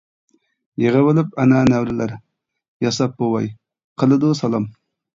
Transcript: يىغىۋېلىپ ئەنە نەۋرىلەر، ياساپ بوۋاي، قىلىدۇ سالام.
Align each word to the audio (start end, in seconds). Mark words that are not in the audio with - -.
يىغىۋېلىپ 0.83 1.37
ئەنە 1.43 1.61
نەۋرىلەر، 1.69 2.15
ياساپ 2.89 3.17
بوۋاي، 3.23 3.55
قىلىدۇ 4.03 4.37
سالام. 4.45 4.73